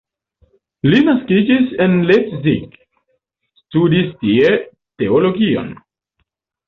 Li 0.87 1.01
naskiĝis 1.09 1.67
en 1.85 1.93
Leipzig, 2.11 2.73
studis 3.63 4.09
tie 4.25 4.51
teologion. 5.03 5.71